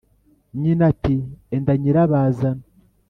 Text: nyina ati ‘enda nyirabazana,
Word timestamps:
nyina 0.61 0.83
ati 0.91 1.15
‘enda 1.55 1.73
nyirabazana, 1.81 2.63